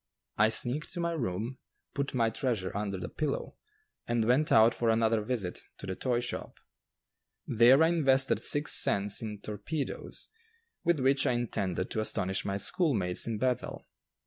I 0.39 0.49
sneaked 0.49 0.91
to 0.93 0.99
my 0.99 1.11
room, 1.11 1.59
put 1.93 2.15
my 2.15 2.31
treasure 2.31 2.75
under 2.75 2.97
the 2.97 3.07
pillow, 3.07 3.57
and 4.07 4.25
went 4.25 4.51
out 4.51 4.73
for 4.73 4.89
another 4.89 5.21
visit 5.21 5.59
to 5.77 5.85
the 5.85 5.95
toy 5.95 6.21
shop. 6.21 6.55
There 7.45 7.83
I 7.83 7.89
invested 7.89 8.41
six 8.41 8.71
cents 8.71 9.21
in 9.21 9.41
"torpedoes," 9.41 10.29
with 10.83 10.99
which 11.01 11.27
I 11.27 11.33
intended 11.33 11.91
to 11.91 11.99
astonish 11.99 12.43
my 12.43 12.57
schoolmates 12.57 13.27
in 13.27 13.37
Bethel. 13.37 13.85